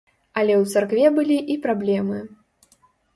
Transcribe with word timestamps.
Але 0.41 0.53
ў 0.61 0.79
царкве 0.79 1.05
былі 1.17 1.37
і 1.57 1.57
праблемы. 1.65 2.17